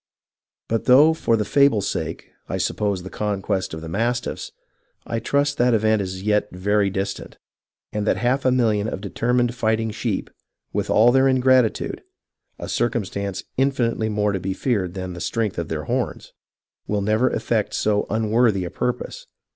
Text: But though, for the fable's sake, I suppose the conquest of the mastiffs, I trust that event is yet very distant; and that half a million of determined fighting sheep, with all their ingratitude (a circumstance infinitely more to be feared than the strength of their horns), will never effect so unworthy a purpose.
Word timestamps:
But 0.67 0.85
though, 0.85 1.13
for 1.13 1.37
the 1.37 1.45
fable's 1.45 1.87
sake, 1.87 2.31
I 2.49 2.57
suppose 2.57 3.03
the 3.03 3.11
conquest 3.11 3.71
of 3.71 3.81
the 3.81 3.87
mastiffs, 3.87 4.51
I 5.05 5.19
trust 5.19 5.59
that 5.59 5.75
event 5.75 6.01
is 6.01 6.23
yet 6.23 6.49
very 6.51 6.89
distant; 6.89 7.37
and 7.93 8.07
that 8.07 8.17
half 8.17 8.43
a 8.43 8.49
million 8.51 8.87
of 8.87 8.99
determined 8.99 9.53
fighting 9.53 9.91
sheep, 9.91 10.31
with 10.73 10.89
all 10.89 11.11
their 11.11 11.27
ingratitude 11.27 12.01
(a 12.57 12.67
circumstance 12.67 13.43
infinitely 13.57 14.09
more 14.09 14.31
to 14.31 14.39
be 14.39 14.55
feared 14.55 14.95
than 14.95 15.13
the 15.13 15.21
strength 15.21 15.59
of 15.59 15.67
their 15.67 15.83
horns), 15.83 16.33
will 16.87 17.01
never 17.03 17.29
effect 17.29 17.75
so 17.75 18.07
unworthy 18.09 18.65
a 18.65 18.71
purpose. 18.71 19.27